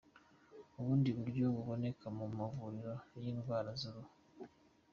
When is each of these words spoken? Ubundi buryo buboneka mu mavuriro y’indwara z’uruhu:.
Ubundi 0.79 1.09
buryo 1.17 1.45
buboneka 1.55 2.05
mu 2.17 2.25
mavuriro 2.37 2.93
y’indwara 3.21 3.69
z’uruhu:. 3.79 4.13